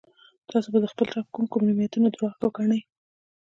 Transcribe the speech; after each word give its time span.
تاسو 0.49 0.67
به 0.73 0.79
د 0.81 0.85
خپل 0.93 1.07
رب 1.15 1.27
کوم 1.33 1.45
کوم 1.51 1.61
نعمتونه 1.67 2.07
درواغ 2.09 2.35
وګڼئ. 2.41 2.81